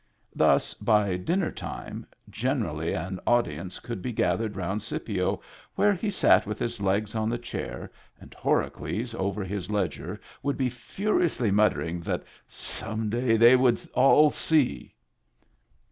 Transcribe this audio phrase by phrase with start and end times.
[0.33, 5.39] Thus by dinner time generally an audience would be gathered round Scipio
[5.75, 10.57] where he sat with his legs on the chair, and Horacles over his ledger would
[10.57, 14.95] be furiously muttering that" Some day they would all see."